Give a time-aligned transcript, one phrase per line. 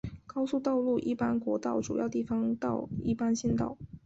[0.25, 3.77] 高速道路一般国道主要地方道一般县道